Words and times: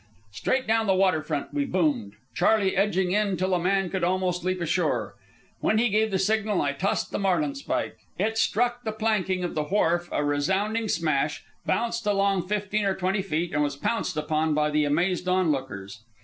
Straight 0.31 0.65
down 0.65 0.87
the 0.87 0.95
water 0.95 1.21
front 1.21 1.53
we 1.53 1.63
boomed, 1.63 2.13
Charley 2.33 2.75
edging 2.75 3.11
in 3.11 3.37
till 3.37 3.53
a 3.53 3.59
man 3.59 3.91
could 3.91 4.03
almost 4.03 4.43
leap 4.43 4.59
ashore. 4.59 5.13
When 5.59 5.77
he 5.77 5.89
gave 5.89 6.09
the 6.09 6.17
signal 6.17 6.59
I 6.59 6.71
tossed 6.73 7.11
the 7.11 7.19
marlinspike. 7.19 7.97
It 8.17 8.35
struck 8.39 8.81
the 8.83 8.93
planking 8.93 9.43
of 9.43 9.53
the 9.53 9.65
wharf 9.65 10.09
a 10.11 10.25
resounding 10.25 10.87
smash, 10.89 11.43
bounced 11.67 12.07
along 12.07 12.47
fifteen 12.47 12.83
or 12.85 12.95
twenty 12.95 13.21
feet, 13.21 13.53
and 13.53 13.61
was 13.61 13.75
pounced 13.75 14.17
upon 14.17 14.55
by 14.55 14.71
the 14.71 14.85
amazed 14.85 15.27
onlookers. 15.29 16.01